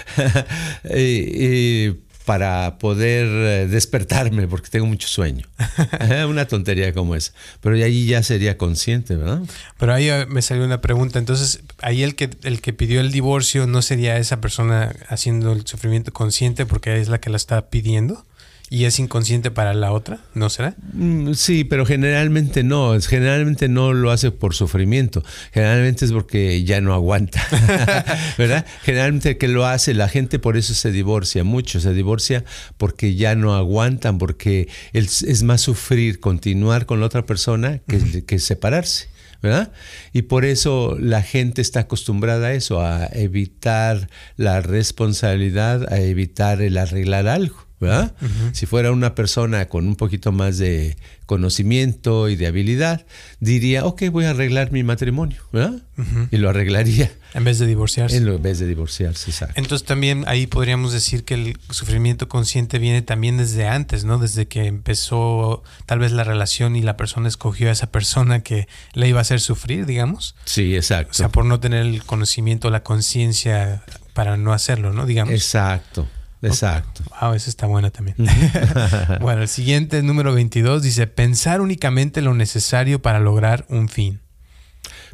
[0.95, 5.47] y, para poder eh, despertarme porque tengo mucho sueño.
[6.27, 7.33] una tontería como esa.
[7.61, 9.41] Pero ahí ya sería consciente, ¿verdad?
[9.77, 11.19] Pero ahí eh, me salió una pregunta.
[11.19, 15.67] Entonces, ahí el que, el que pidió el divorcio no sería esa persona haciendo el
[15.67, 18.25] sufrimiento consciente porque es la que la está pidiendo.
[18.69, 20.19] ¿Y es inconsciente para la otra?
[20.33, 20.75] ¿No será?
[20.93, 22.99] Mm, sí, pero generalmente no.
[22.99, 25.23] Generalmente no lo hace por sufrimiento.
[25.53, 27.45] Generalmente es porque ya no aguanta.
[28.39, 28.65] ¿Verdad?
[28.81, 31.79] Generalmente que lo hace la gente por eso se divorcia mucho.
[31.79, 32.43] Se divorcia
[32.77, 38.39] porque ya no aguantan, porque es más sufrir continuar con la otra persona que, que
[38.39, 39.09] separarse.
[39.43, 39.71] ¿verdad?
[40.11, 46.63] Y por eso la gente está acostumbrada a eso, a evitar la responsabilidad, a evitar
[46.63, 47.65] el arreglar algo.
[47.85, 48.13] ¿Verdad?
[48.51, 53.05] Si fuera una persona con un poquito más de conocimiento y de habilidad,
[53.39, 55.81] diría, ok, voy a arreglar mi matrimonio, ¿verdad?
[56.31, 57.11] Y lo arreglaría.
[57.33, 58.17] En vez de divorciarse.
[58.17, 59.55] En vez de divorciarse, exacto.
[59.57, 64.19] Entonces también ahí podríamos decir que el sufrimiento consciente viene también desde antes, ¿no?
[64.19, 68.67] Desde que empezó tal vez la relación y la persona escogió a esa persona que
[68.93, 70.35] le iba a hacer sufrir, digamos.
[70.45, 71.11] Sí, exacto.
[71.11, 75.05] O sea, por no tener el conocimiento, la conciencia para no hacerlo, ¿no?
[75.05, 75.33] Digamos.
[75.33, 76.07] Exacto.
[76.47, 77.03] Exacto.
[77.21, 78.15] Wow, esa está buena también.
[79.21, 84.19] bueno, el siguiente, número 22, dice, pensar únicamente lo necesario para lograr un fin.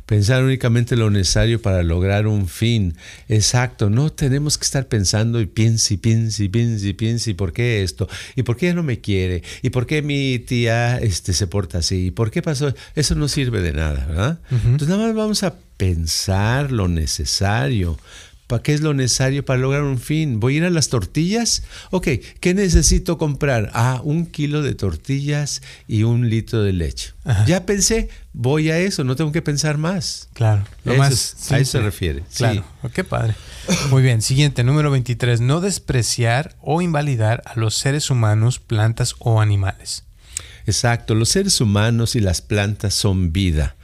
[0.06, 2.98] Pensar únicamente lo necesario para lograr un fin.
[3.30, 7.34] Exacto, no tenemos que estar pensando y piense y piense y piense y piense y
[7.34, 11.32] por qué esto, y por qué no me quiere, y por qué mi tía este,
[11.32, 12.74] se porta así, y por qué pasó.
[12.94, 14.40] Eso no sirve de nada, ¿verdad?
[14.50, 17.98] Entonces nada más vamos a pensar lo necesario
[18.52, 20.42] ¿Para qué es lo necesario para lograr un fin?
[20.42, 21.64] ¿Voy a ir a las tortillas?
[21.90, 22.10] Ok,
[22.42, 23.72] ¿qué necesito comprar?
[23.74, 27.14] Ah, un kilo de tortillas y un litro de leche.
[27.48, 30.28] Ya pensé, voy a eso, no tengo que pensar más.
[30.34, 32.24] Claro, lo más a eso se refiere.
[32.36, 32.90] Claro, sí.
[32.94, 33.36] qué padre.
[33.90, 35.40] Muy bien, siguiente, número 23.
[35.40, 40.04] No despreciar o invalidar a los seres humanos, plantas o animales.
[40.66, 43.78] Exacto, los seres humanos y las plantas son vida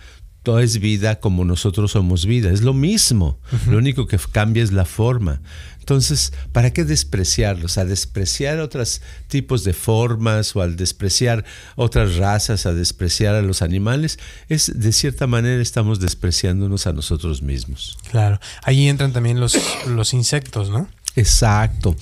[0.47, 2.49] todo es vida como nosotros somos vida.
[2.49, 3.37] Es lo mismo.
[3.67, 5.41] Lo único que cambia es la forma.
[5.79, 7.77] Entonces, ¿para qué despreciarlos?
[7.77, 11.43] A despreciar otros tipos de formas o al despreciar
[11.75, 17.41] otras razas, a despreciar a los animales, es de cierta manera estamos despreciándonos a nosotros
[17.41, 17.97] mismos.
[18.09, 18.39] Claro.
[18.63, 20.87] Ahí entran también los, los insectos, ¿no?
[21.17, 21.93] Exacto.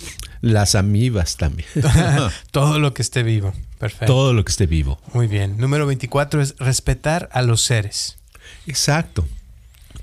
[0.41, 1.67] Las amibas también.
[2.51, 3.55] Todo lo que esté vivo.
[3.79, 4.05] Perfecto.
[4.05, 5.01] Todo lo que esté vivo.
[5.15, 5.57] Muy bien.
[5.57, 8.19] Número 24 es respetar a los seres.
[8.67, 9.25] Exacto.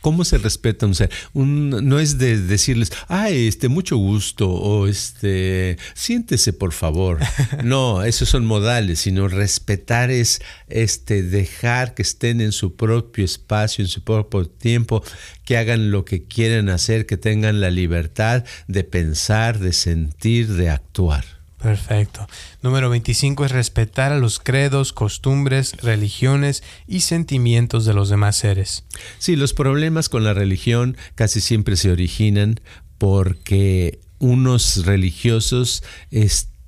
[0.03, 1.11] ¿Cómo se respeta un ser?
[1.33, 7.21] no es de decirles, ay, este, mucho gusto, o este, siéntese por favor.
[7.63, 13.85] No, esos son modales, sino respetar es este, dejar que estén en su propio espacio,
[13.85, 15.05] en su propio tiempo,
[15.45, 20.71] que hagan lo que quieren hacer, que tengan la libertad de pensar, de sentir, de
[20.71, 21.42] actuar.
[21.63, 22.27] Perfecto.
[22.61, 28.85] Número 25 es respetar a los credos, costumbres, religiones y sentimientos de los demás seres.
[29.19, 32.61] Sí, los problemas con la religión casi siempre se originan
[32.99, 35.85] porque unos religiosos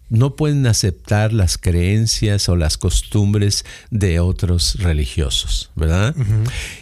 [0.08, 6.14] no pueden aceptar las creencias o las costumbres de otros religiosos, ¿verdad?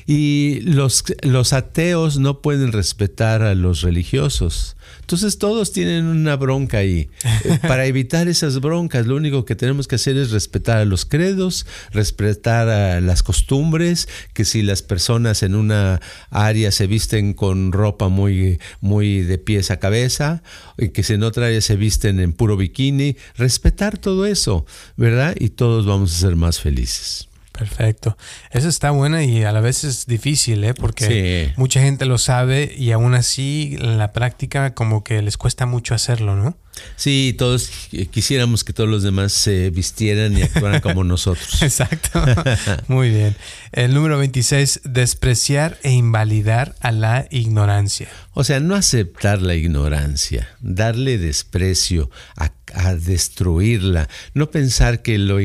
[0.07, 4.77] Y los, los ateos no pueden respetar a los religiosos.
[5.01, 7.09] Entonces todos tienen una bronca ahí.
[7.45, 11.05] Eh, para evitar esas broncas, lo único que tenemos que hacer es respetar a los
[11.05, 17.73] credos, respetar a las costumbres, que si las personas en una área se visten con
[17.73, 20.43] ropa muy, muy de pies a cabeza,
[20.79, 25.35] y que si en otra área se visten en puro bikini, respetar todo eso, ¿verdad?
[25.39, 27.29] Y todos vamos a ser más felices.
[27.53, 28.17] Perfecto.
[28.51, 30.75] Eso está buena y a la vez es difícil, ¿eh?
[30.75, 35.67] Porque mucha gente lo sabe y aún así en la práctica como que les cuesta
[35.67, 36.57] mucho hacerlo, ¿no?
[36.97, 37.71] Sí, todos
[38.11, 41.63] quisiéramos que todos los demás se vistieran y actuaran como nosotros.
[41.63, 42.25] Exacto.
[42.89, 43.37] Muy bien.
[43.73, 48.09] El número 26, despreciar e invalidar a la ignorancia.
[48.35, 52.53] O sea, no aceptar la ignorancia, darle desprecio, a,
[52.95, 55.43] destruirla, no pensar que la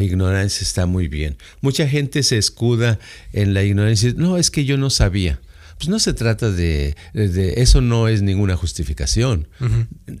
[0.00, 1.36] ignorancia está muy bien.
[1.60, 2.98] Mucha gente se escuda
[3.34, 4.14] en la ignorancia.
[4.16, 5.40] No, es que yo no sabía
[5.80, 9.48] pues no se trata de, eso no es ninguna justificación.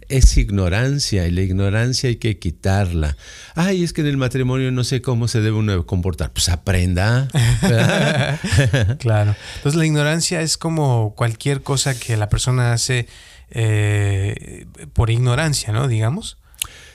[0.08, 3.14] Es ignorancia y la ignorancia hay que quitarla.
[3.54, 6.32] Ay, es que en el matrimonio no sé cómo se debe uno comportar.
[6.32, 7.28] Pues aprenda.
[9.00, 9.36] claro.
[9.56, 13.06] Entonces la ignorancia es como cualquier cosa que la persona hace
[13.50, 15.88] eh, por ignorancia, ¿no?
[15.88, 16.38] Digamos.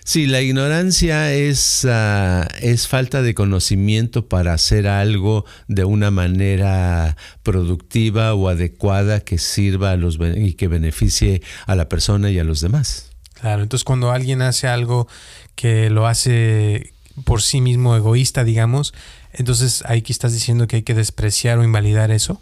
[0.08, 7.18] Sí, la ignorancia es, ah, es falta de conocimiento para hacer algo de una manera
[7.42, 12.44] productiva o adecuada que sirva a los y que beneficie a la persona y a
[12.44, 13.10] los demás.
[13.34, 15.08] Claro, entonces cuando alguien hace algo
[15.56, 18.94] que lo hace por sí mismo egoísta, digamos,
[19.34, 22.40] entonces ahí que estás diciendo que hay que despreciar o invalidar eso.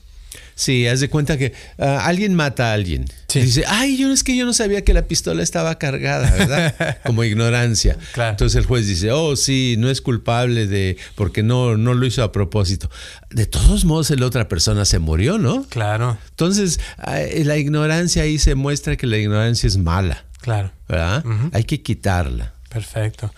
[0.55, 3.05] Sí, haz de cuenta que ah, alguien mata a alguien.
[3.33, 6.97] dice, ay, yo es que yo no sabía que la pistola estaba cargada, ¿verdad?
[7.05, 7.97] Como ignorancia.
[8.15, 12.23] Entonces el juez dice, oh, sí, no es culpable de, porque no, no lo hizo
[12.23, 12.89] a propósito.
[13.29, 15.65] De todos modos, la otra persona se murió, ¿no?
[15.69, 16.17] Claro.
[16.29, 20.25] Entonces, ah, la ignorancia ahí se muestra que la ignorancia es mala.
[20.41, 20.71] Claro.
[20.87, 21.23] ¿Verdad?
[21.53, 22.53] Hay que quitarla.
[22.69, 23.31] Perfecto.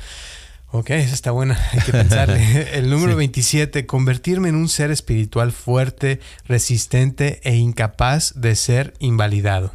[0.77, 2.67] Ok, esa está buena, hay que pensarle.
[2.77, 9.71] El número 27, convertirme en un ser espiritual fuerte, resistente e incapaz de ser invalidado.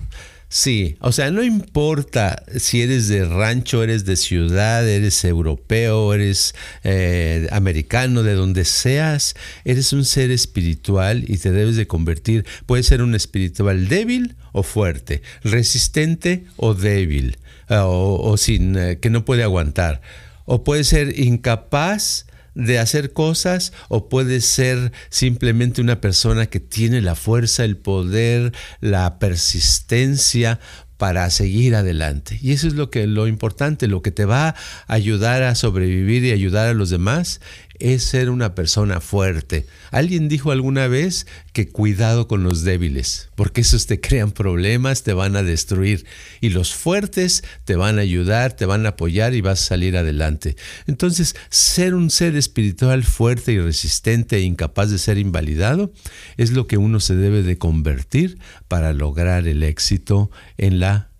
[0.51, 6.55] Sí, o sea, no importa si eres de rancho, eres de ciudad, eres europeo, eres
[6.85, 12.45] eh, americano, de donde seas, eres un ser espiritual y te debes de convertir.
[12.67, 17.39] Puede ser un espiritual débil o fuerte, resistente o débil,
[17.71, 20.03] eh, o, sin eh, que no puede aguantar
[20.51, 27.01] o puede ser incapaz de hacer cosas o puede ser simplemente una persona que tiene
[27.01, 30.59] la fuerza, el poder, la persistencia
[30.97, 32.37] para seguir adelante.
[32.43, 34.57] Y eso es lo que lo importante, lo que te va a
[34.89, 37.41] ayudar a sobrevivir y ayudar a los demás
[37.81, 39.67] es ser una persona fuerte.
[39.91, 45.13] Alguien dijo alguna vez que cuidado con los débiles, porque esos te crean problemas, te
[45.13, 46.07] van a destruir.
[46.41, 49.97] Y los fuertes te van a ayudar, te van a apoyar y vas a salir
[49.97, 50.57] adelante.
[50.87, 55.93] Entonces, ser un ser espiritual fuerte y resistente e incapaz de ser invalidado
[56.37, 58.39] es lo que uno se debe de convertir
[58.69, 61.11] para lograr el éxito en la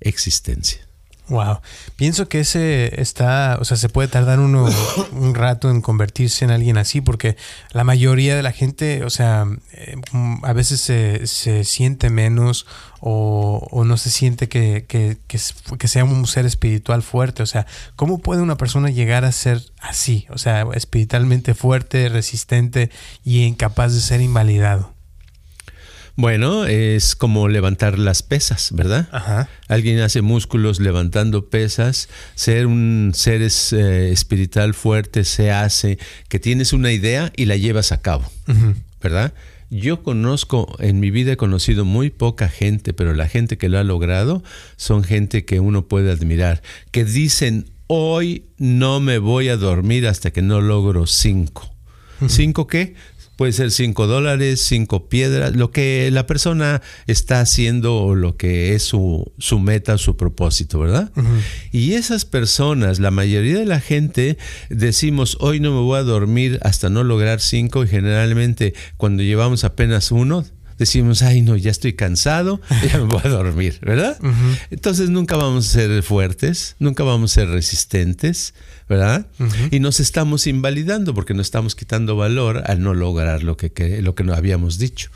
[0.00, 0.85] existencia.
[1.28, 1.58] Wow.
[1.96, 4.68] Pienso que ese está, o sea, se puede tardar uno
[5.12, 7.36] un rato en convertirse en alguien así, porque
[7.72, 9.96] la mayoría de la gente, o sea, eh,
[10.42, 12.66] a veces se, se siente menos
[13.00, 15.38] o, o, no se siente que, que, que,
[15.78, 17.42] que, sea un ser espiritual fuerte.
[17.42, 20.26] O sea, ¿cómo puede una persona llegar a ser así?
[20.30, 22.90] O sea, espiritualmente fuerte, resistente
[23.24, 24.95] y incapaz de ser invalidado.
[26.16, 29.06] Bueno, es como levantar las pesas, ¿verdad?
[29.12, 29.50] Ajá.
[29.68, 32.08] Alguien hace músculos levantando pesas.
[32.34, 35.98] Ser un ser eh, espiritual fuerte se hace
[36.28, 38.74] que tienes una idea y la llevas a cabo, uh -huh.
[39.02, 39.34] ¿verdad?
[39.68, 43.78] Yo conozco, en mi vida he conocido muy poca gente, pero la gente que lo
[43.78, 44.42] ha logrado
[44.76, 46.62] son gente que uno puede admirar,
[46.92, 51.70] que dicen, hoy no me voy a dormir hasta que no logro cinco.
[52.20, 52.28] Uh -huh.
[52.30, 52.94] ¿Cinco qué?
[53.36, 58.74] Puede ser cinco dólares, cinco piedras, lo que la persona está haciendo o lo que
[58.74, 61.12] es su, su meta, su propósito, ¿verdad?
[61.16, 61.40] Uh -huh.
[61.70, 64.38] Y esas personas, la mayoría de la gente,
[64.70, 69.64] decimos, hoy no me voy a dormir hasta no lograr cinco y generalmente cuando llevamos
[69.64, 70.44] apenas uno,
[70.78, 72.60] decimos, ay no, ya estoy cansado,
[72.90, 74.18] ya me voy a dormir, ¿verdad?
[74.22, 74.58] Uh -huh.
[74.70, 78.54] Entonces nunca vamos a ser fuertes, nunca vamos a ser resistentes,
[78.88, 79.26] ¿verdad?
[79.38, 79.68] Uh -huh.
[79.72, 84.00] Y nos estamos invalidando porque nos estamos quitando valor al no lograr lo que, que,
[84.02, 85.10] lo que nos habíamos dicho.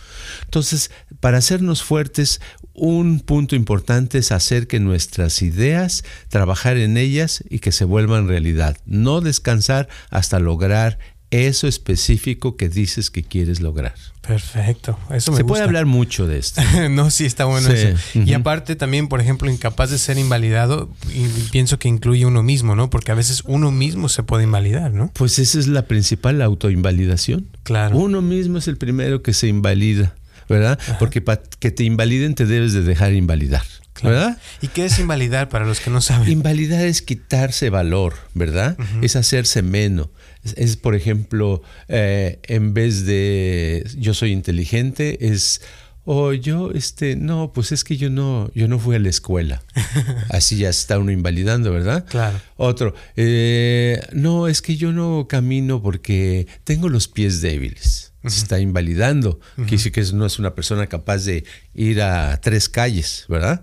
[0.44, 0.90] Entonces,
[1.20, 2.40] para hacernos fuertes,
[2.74, 8.28] un punto importante es hacer que nuestras ideas, trabajar en ellas y que se vuelvan
[8.28, 8.76] realidad.
[8.86, 10.98] No descansar hasta lograr
[11.30, 13.94] eso específico que dices que quieres lograr.
[14.20, 15.44] Perfecto, eso me Se gusta.
[15.46, 16.60] puede hablar mucho de esto.
[16.90, 17.74] no, sí, está bueno Sí.
[17.76, 17.96] eso.
[18.24, 22.76] Y aparte también, por ejemplo, incapaz de ser invalidado, y pienso que incluye uno mismo,
[22.76, 22.90] ¿no?
[22.90, 25.10] Porque a veces uno mismo se puede invalidar, ¿no?
[25.14, 27.46] Pues esa es la principal autoinvalidación.
[27.62, 27.96] Claro.
[27.96, 30.14] Uno mismo es el primero que se invalida,
[30.48, 30.78] ¿verdad?
[30.98, 33.62] Porque para que te invaliden te debes de dejar invalidar,
[33.94, 34.14] Claro.
[34.16, 34.38] ¿verdad?
[34.62, 36.30] ¿Y qué es invalidar para los que no saben?
[36.30, 38.76] Invalidar es quitarse valor, ¿verdad?
[39.02, 40.08] Es hacerse menos.
[40.44, 45.60] Es, es, por ejemplo, eh, en vez de yo soy inteligente, es
[46.04, 49.62] o yo, este, no, pues es que yo no, yo no fui a la escuela.
[50.30, 52.06] Así ya está uno invalidando, ¿verdad?
[52.08, 52.40] Claro.
[52.56, 58.12] Otro, eh, no, es que yo no camino porque tengo los pies débiles.
[58.26, 59.30] Se está invalidando.
[59.30, 59.40] Ujú.
[59.66, 63.62] Quiere decir que no es una persona capaz de ir a tres calles, ¿verdad?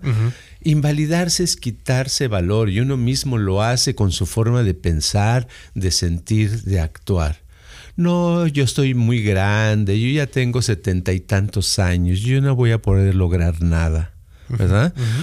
[0.68, 5.90] Invalidarse es quitarse valor y uno mismo lo hace con su forma de pensar, de
[5.90, 7.38] sentir, de actuar.
[7.96, 12.72] No, yo estoy muy grande, yo ya tengo setenta y tantos años, yo no voy
[12.72, 14.12] a poder lograr nada.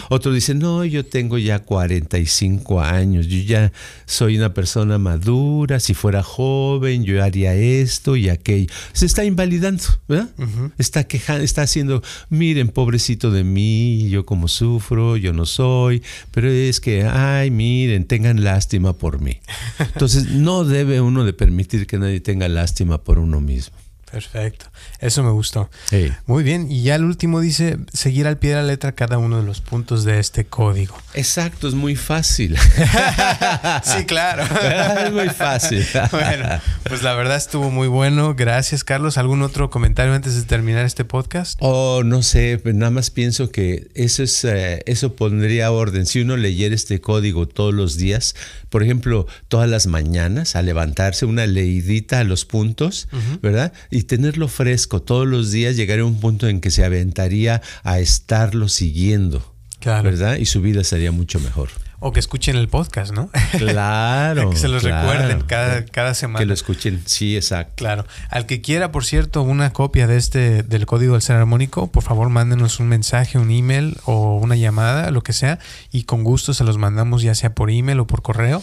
[0.09, 3.71] Otro dice, no, yo tengo ya 45 años, yo ya
[4.05, 8.67] soy una persona madura, si fuera joven yo haría esto y aquello.
[8.93, 10.29] Se está invalidando, ¿verdad?
[10.77, 16.49] Está quejando, está haciendo, miren, pobrecito de mí, yo como sufro, yo no soy, pero
[16.49, 19.39] es que, ay, miren, tengan lástima por mí.
[19.79, 23.75] Entonces, no debe uno de permitir que nadie tenga lástima por uno mismo.
[24.11, 24.67] Perfecto.
[24.99, 25.69] Eso me gustó.
[25.89, 26.11] Sí.
[26.25, 26.71] Muy bien.
[26.71, 29.61] Y ya el último dice seguir al pie de la letra cada uno de los
[29.61, 30.95] puntos de este código.
[31.13, 32.57] Exacto, es muy fácil.
[33.83, 34.43] sí, claro.
[35.05, 35.85] es muy fácil.
[36.11, 36.47] bueno,
[36.83, 38.35] pues la verdad estuvo muy bueno.
[38.35, 39.17] Gracias, Carlos.
[39.17, 41.57] ¿Algún otro comentario antes de terminar este podcast?
[41.61, 46.05] Oh, no sé, pero nada más pienso que eso es, eh, eso pondría orden.
[46.05, 48.35] Si uno leyera este código todos los días,
[48.75, 53.07] por ejemplo, todas las mañanas, al levantarse, una leidita a los puntos.
[53.41, 53.71] ¿verdad?
[53.89, 57.99] Y tenerlo fresco todos los días, llegaría a un punto en que se aventaría a
[57.99, 60.03] estarlo siguiendo, Claro.
[60.03, 60.35] ¿verdad?
[60.35, 61.69] Y su vida sería mucho mejor.
[62.07, 63.31] O que escuchen el podcast, ¿no?
[63.57, 64.51] Claro.
[64.51, 65.09] que se los claro.
[65.09, 66.37] recuerden cada, cada semana.
[66.37, 67.73] Que lo escuchen, sí, exacto.
[67.77, 68.05] Claro.
[68.29, 72.03] Al que quiera, por cierto, una copia de este del código del ser armónico, por
[72.03, 75.57] favor, mándenos un mensaje, un email o una llamada, lo que sea,
[75.91, 78.61] y con gusto se los mandamos ya sea por email o por correo.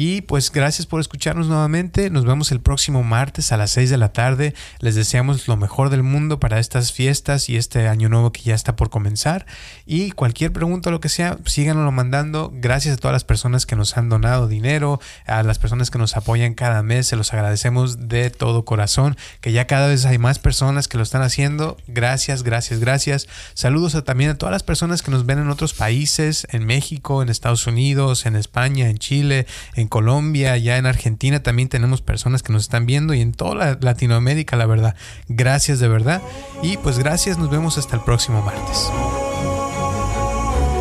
[0.00, 2.08] Y pues gracias por escucharnos nuevamente.
[2.08, 4.54] Nos vemos el próximo martes a las 6 de la tarde.
[4.78, 8.54] Les deseamos lo mejor del mundo para estas fiestas y este año nuevo que ya
[8.54, 9.44] está por comenzar.
[9.86, 12.52] Y cualquier pregunta o lo que sea, síganoslo mandando.
[12.54, 16.16] Gracias a todas las personas que nos han donado dinero, a las personas que nos
[16.16, 17.08] apoyan cada mes.
[17.08, 19.16] Se los agradecemos de todo corazón.
[19.40, 21.76] Que ya cada vez hay más personas que lo están haciendo.
[21.88, 23.26] Gracias, gracias, gracias.
[23.54, 27.20] Saludos a, también a todas las personas que nos ven en otros países, en México,
[27.20, 32.42] en Estados Unidos, en España, en Chile, en Colombia, ya en Argentina también tenemos personas
[32.42, 34.94] que nos están viendo y en toda Latinoamérica, la verdad.
[35.28, 36.22] Gracias de verdad.
[36.62, 38.90] Y pues gracias, nos vemos hasta el próximo martes.